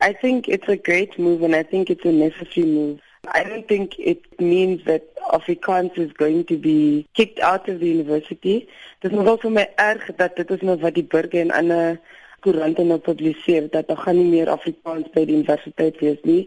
[0.00, 3.00] I think it's a great move and I think it's a necessary move.
[3.34, 7.88] I don't think it means that Afrikaans is going to be kicked out of the
[7.88, 8.68] university.
[9.02, 11.98] Dit is nogal vir my erg dat dit is nou wat die burger en ander
[12.46, 16.44] koerante nou publiseer dat daar gaan nie meer Afrikaans by die universiteit wees nie.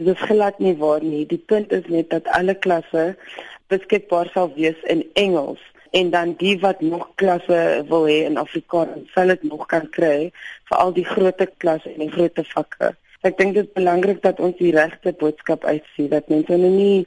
[0.00, 1.26] Dit is glad nie waar nie.
[1.28, 3.04] Die punt is net dat alle klasse
[3.68, 5.60] beskikbaar sal wees in Engels
[5.94, 7.58] en dan die wat nog klasse
[7.88, 10.32] wil hê in Afrikaans sal dit nog kan kry
[10.70, 12.90] vir al die groot klasse en die groot vakke.
[13.24, 17.06] Ek dink dit is belangrik dat ons die regte boodskap uitsien dat mense nou nie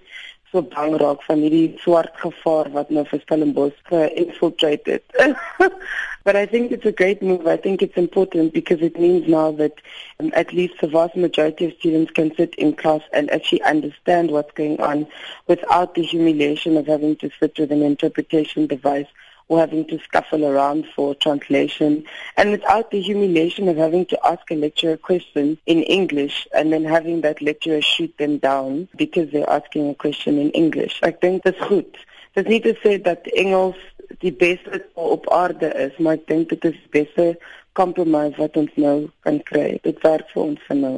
[0.52, 5.04] so bang raak van hierdie swart gevaar wat nou vir Stellenbosch infiltrated.
[6.28, 7.48] but I think it's a great move.
[7.48, 9.82] I think it's important because it means now that
[10.20, 14.32] um, at least the vast majority of students can sit in class and actually understand
[14.32, 15.08] what's going on
[15.48, 19.08] without the humiliation of having to sit with an interpretation device
[19.48, 22.04] or having to scuffle around for translation,
[22.36, 26.74] and without the humiliation of having to ask a lecturer a question in English and
[26.74, 30.99] then having that lecturer shoot them down because they're asking a question in English.
[31.04, 31.98] I think that's good.
[32.38, 33.77] Dit nie te sê dat Engels
[34.21, 37.26] die beste op aarde is, maar ek dink dit is die beste
[37.74, 39.80] compromise wat ons nou kan kry.
[39.82, 40.98] Dit werk vir ons vir nou.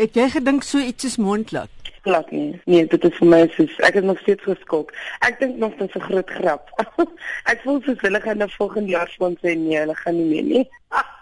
[0.00, 1.68] Het jy gedink so iets is moontlik?
[2.02, 2.60] glad nie.
[2.64, 4.94] Nee, dit is vir my soos ek het nog steeds geskok.
[5.26, 6.70] Ek dink nog dit is 'n groot grap.
[7.52, 10.46] ek voel soos hulle gaan nou volgende jaar van sê nee, hulle gaan nie meer
[10.52, 10.64] nie.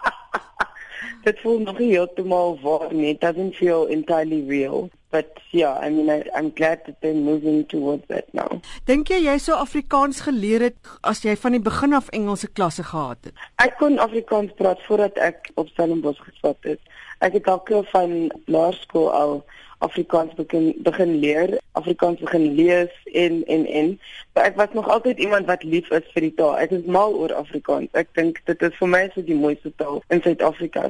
[1.23, 3.09] dit voel nog nie heeltemal waar nie.
[3.13, 4.89] It doesn't feel entirely real.
[5.09, 8.61] But yeah, I mean I, I'm glad that they're moving towards that now.
[8.85, 12.85] Dink jy jy sou Afrikaans geleer het as jy van die begin af Engelse klasse
[12.85, 13.47] gehad het?
[13.57, 16.81] Ek kon Afrikaans praat voordat ek op Stellenbosch geswat het.
[17.25, 19.33] Ek het al van laerskool al
[19.79, 23.99] Afrikaans begin begin leer, Afrikaans begin lees en en en.
[24.33, 26.57] Maar ek was nog altyd iemand wat lief is vir die taal.
[26.59, 27.87] Ek is mal oor Afrikaans.
[27.95, 30.89] Ek dink dit is vir my so die mooiste taal in Suid-Afrika.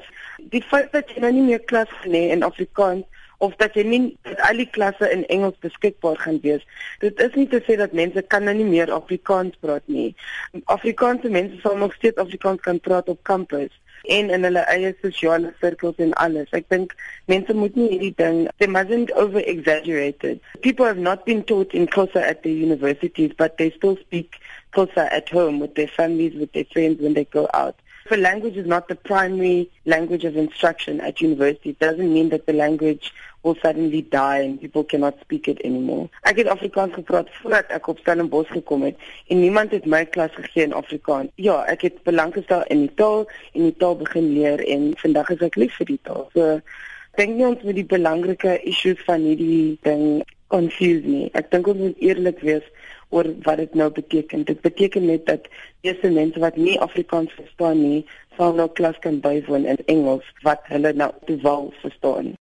[0.55, 3.05] Die feit dat jy nou nie meer klas gaan hê in Afrikaans
[3.45, 6.65] of dat jy nie dat al die klasse in Engels beskikbaar gaan wees.
[7.05, 10.15] Dit is nie te sê dat mense kan nou nie meer Afrikaans praat nie.
[10.65, 13.69] Afrikaanse mense sal nog steeds Afrikaans kan praat op kampus
[14.07, 16.51] en in hulle eie sosiale sirkels en alles.
[16.51, 16.95] Ek dink
[17.31, 20.39] mense moet nie hierdie ding they mustn't over exaggerate.
[20.61, 24.39] People have not been taught in Xhosa at the universities but they still speak
[24.73, 27.75] Xhosa at home with their families with their friends when they go out.
[28.11, 32.47] A language is not the primary language of instruction at university, it doesn't mean that
[32.47, 36.09] the language will suddenly die and people cannot speak it anymore.
[36.25, 38.97] Ek het Afrikaans gepraat voordat ek op Stellenbosch gekom het
[39.27, 41.29] en niemand het my klas gegee in Afrikaans.
[41.35, 45.29] Ja, ek het belang gestel in die taal en die taal begin leer en vandag
[45.37, 46.25] is ek lief vir die taal.
[46.33, 46.59] So
[47.21, 51.29] dink nie ons moet die belangrike issues van hierdie ding confuse nie.
[51.37, 52.65] Ek dink ons moet eerlik wees
[53.09, 54.45] oor wat dit nou beteken.
[54.49, 55.47] Dit beteken net dat
[55.87, 58.03] eerste mense wat nie Afrikaans verstaan nie,
[58.37, 62.35] sal nou klas kan bywoon in Engels wat hulle nou te wel verstaan.